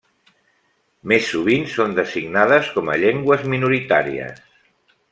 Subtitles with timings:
[1.11, 4.45] Més sovint són designades com a llengües minoritàries.